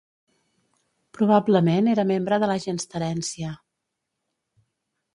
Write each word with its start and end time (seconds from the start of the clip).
Probablement 1.17 1.91
era 1.93 2.07
membre 2.13 2.41
de 2.45 2.51
la 2.55 2.57
gens 2.67 2.91
Terència. 2.97 3.55